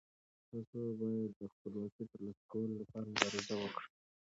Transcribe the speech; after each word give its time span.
تاسو 0.49 0.79
باید 0.99 1.31
د 1.39 1.41
خپلواکۍ 1.53 2.03
د 2.05 2.09
ترلاسه 2.11 2.43
کولو 2.51 2.73
لپاره 2.81 3.05
مبارزه 3.11 3.55
وکړئ. 3.57 3.87